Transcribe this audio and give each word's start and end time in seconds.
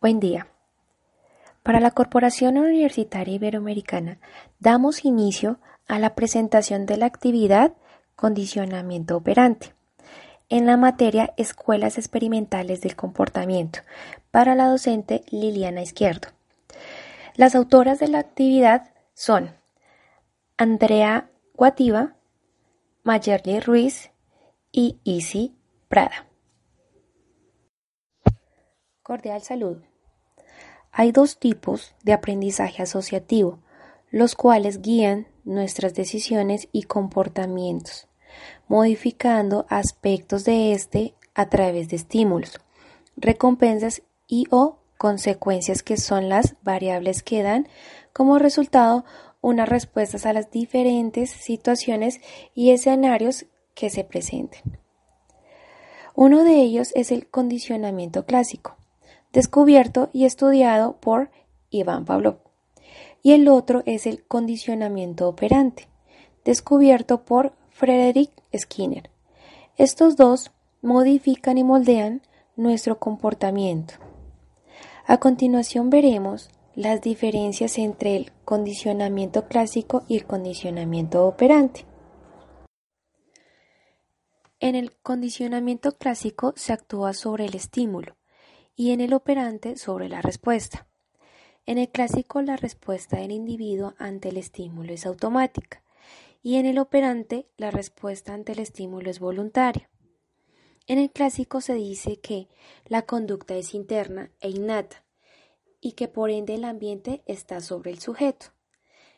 Buen 0.00 0.18
día. 0.18 0.46
Para 1.62 1.78
la 1.78 1.90
Corporación 1.90 2.56
Universitaria 2.56 3.34
Iberoamericana 3.34 4.18
damos 4.58 5.04
inicio 5.04 5.58
a 5.88 5.98
la 5.98 6.14
presentación 6.14 6.86
de 6.86 6.96
la 6.96 7.04
actividad 7.04 7.74
Condicionamiento 8.16 9.18
Operante 9.18 9.74
en 10.48 10.64
la 10.64 10.78
materia 10.78 11.34
Escuelas 11.36 11.98
Experimentales 11.98 12.80
del 12.80 12.96
Comportamiento 12.96 13.80
para 14.30 14.54
la 14.54 14.68
docente 14.68 15.22
Liliana 15.28 15.82
Izquierdo. 15.82 16.28
Las 17.34 17.54
autoras 17.54 17.98
de 17.98 18.08
la 18.08 18.20
actividad 18.20 18.94
son 19.12 19.54
Andrea 20.56 21.28
Guativa, 21.52 22.16
Mayerly 23.02 23.60
Ruiz 23.60 24.10
y 24.72 24.98
Isi 25.04 25.54
Prada. 25.88 26.26
Cordial 29.02 29.42
saludo. 29.42 29.89
Hay 30.92 31.12
dos 31.12 31.38
tipos 31.38 31.94
de 32.02 32.12
aprendizaje 32.12 32.82
asociativo, 32.82 33.58
los 34.10 34.34
cuales 34.34 34.82
guían 34.82 35.28
nuestras 35.44 35.94
decisiones 35.94 36.68
y 36.72 36.82
comportamientos, 36.82 38.08
modificando 38.68 39.66
aspectos 39.68 40.44
de 40.44 40.72
éste 40.72 41.14
a 41.34 41.48
través 41.48 41.88
de 41.88 41.96
estímulos, 41.96 42.60
recompensas 43.16 44.02
y 44.26 44.46
o 44.50 44.78
consecuencias 44.98 45.82
que 45.82 45.96
son 45.96 46.28
las 46.28 46.56
variables 46.62 47.22
que 47.22 47.42
dan 47.42 47.68
como 48.12 48.38
resultado 48.38 49.04
unas 49.40 49.68
respuestas 49.68 50.26
a 50.26 50.32
las 50.32 50.50
diferentes 50.50 51.30
situaciones 51.30 52.20
y 52.54 52.70
escenarios 52.70 53.46
que 53.74 53.90
se 53.90 54.04
presenten. 54.04 54.78
Uno 56.14 56.44
de 56.44 56.56
ellos 56.56 56.92
es 56.94 57.12
el 57.12 57.28
condicionamiento 57.28 58.26
clásico, 58.26 58.76
descubierto 59.32 60.10
y 60.12 60.24
estudiado 60.24 60.96
por 61.00 61.30
Iván 61.70 62.04
Pavlov. 62.04 62.38
Y 63.22 63.32
el 63.32 63.48
otro 63.48 63.82
es 63.86 64.06
el 64.06 64.24
condicionamiento 64.24 65.28
operante, 65.28 65.88
descubierto 66.44 67.24
por 67.24 67.52
Frederick 67.70 68.30
Skinner. 68.56 69.10
Estos 69.76 70.16
dos 70.16 70.50
modifican 70.82 71.58
y 71.58 71.64
moldean 71.64 72.22
nuestro 72.56 72.98
comportamiento. 72.98 73.94
A 75.06 75.18
continuación 75.18 75.90
veremos 75.90 76.50
las 76.74 77.00
diferencias 77.00 77.78
entre 77.78 78.16
el 78.16 78.32
condicionamiento 78.44 79.46
clásico 79.48 80.04
y 80.08 80.16
el 80.16 80.24
condicionamiento 80.24 81.26
operante. 81.26 81.84
En 84.60 84.74
el 84.74 84.92
condicionamiento 84.92 85.96
clásico 85.96 86.52
se 86.56 86.72
actúa 86.72 87.14
sobre 87.14 87.46
el 87.46 87.54
estímulo, 87.54 88.14
y 88.80 88.92
en 88.92 89.02
el 89.02 89.12
operante 89.12 89.76
sobre 89.76 90.08
la 90.08 90.22
respuesta. 90.22 90.88
En 91.66 91.76
el 91.76 91.90
clásico 91.90 92.40
la 92.40 92.56
respuesta 92.56 93.18
del 93.18 93.30
individuo 93.30 93.92
ante 93.98 94.30
el 94.30 94.38
estímulo 94.38 94.94
es 94.94 95.04
automática 95.04 95.84
y 96.42 96.56
en 96.56 96.64
el 96.64 96.78
operante 96.78 97.46
la 97.58 97.70
respuesta 97.70 98.32
ante 98.32 98.52
el 98.52 98.58
estímulo 98.58 99.10
es 99.10 99.20
voluntaria. 99.20 99.90
En 100.86 100.96
el 100.96 101.10
clásico 101.10 101.60
se 101.60 101.74
dice 101.74 102.20
que 102.20 102.48
la 102.86 103.02
conducta 103.02 103.54
es 103.54 103.74
interna 103.74 104.32
e 104.40 104.48
innata 104.48 105.04
y 105.82 105.92
que 105.92 106.08
por 106.08 106.30
ende 106.30 106.54
el 106.54 106.64
ambiente 106.64 107.22
está 107.26 107.60
sobre 107.60 107.90
el 107.90 107.98
sujeto, 107.98 108.46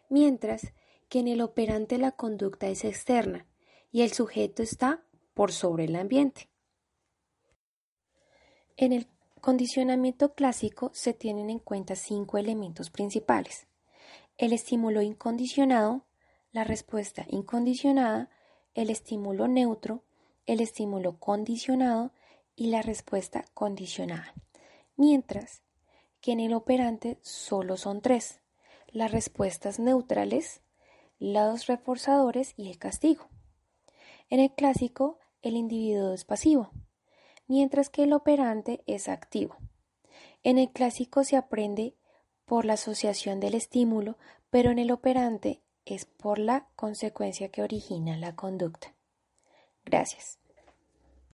mientras 0.08 0.72
que 1.08 1.20
en 1.20 1.28
el 1.28 1.40
operante 1.40 1.98
la 1.98 2.10
conducta 2.10 2.66
es 2.66 2.84
externa 2.84 3.46
y 3.92 4.02
el 4.02 4.12
sujeto 4.12 4.64
está 4.64 5.04
por 5.34 5.52
sobre 5.52 5.84
el 5.84 5.94
ambiente. 5.94 6.50
En 8.76 8.92
el 8.92 9.06
condicionamiento 9.42 10.34
clásico 10.34 10.92
se 10.94 11.14
tienen 11.14 11.50
en 11.50 11.58
cuenta 11.58 11.96
cinco 11.96 12.38
elementos 12.38 12.90
principales. 12.90 13.66
El 14.38 14.52
estímulo 14.52 15.02
incondicionado, 15.02 16.06
la 16.52 16.62
respuesta 16.62 17.26
incondicionada, 17.28 18.30
el 18.74 18.88
estímulo 18.88 19.48
neutro, 19.48 20.04
el 20.46 20.60
estímulo 20.60 21.18
condicionado 21.18 22.12
y 22.54 22.68
la 22.68 22.82
respuesta 22.82 23.44
condicionada. 23.52 24.32
Mientras 24.96 25.62
que 26.20 26.30
en 26.30 26.38
el 26.38 26.54
operante 26.54 27.18
solo 27.22 27.76
son 27.76 28.00
tres, 28.00 28.40
las 28.92 29.10
respuestas 29.10 29.80
neutrales, 29.80 30.62
los 31.18 31.66
reforzadores 31.66 32.54
y 32.56 32.70
el 32.70 32.78
castigo. 32.78 33.28
En 34.30 34.38
el 34.38 34.52
clásico, 34.52 35.18
el 35.42 35.56
individuo 35.56 36.12
es 36.12 36.24
pasivo, 36.24 36.70
mientras 37.52 37.90
que 37.90 38.04
el 38.04 38.14
operante 38.14 38.82
es 38.86 39.10
activo. 39.10 39.58
En 40.42 40.56
el 40.56 40.70
clásico 40.70 41.22
se 41.22 41.36
aprende 41.36 41.94
por 42.46 42.64
la 42.64 42.72
asociación 42.72 43.40
del 43.40 43.54
estímulo, 43.54 44.16
pero 44.48 44.70
en 44.70 44.78
el 44.78 44.90
operante 44.90 45.60
es 45.84 46.06
por 46.06 46.38
la 46.38 46.66
consecuencia 46.76 47.50
que 47.50 47.62
origina 47.62 48.16
la 48.16 48.34
conducta. 48.36 48.94
Gracias. 49.84 50.41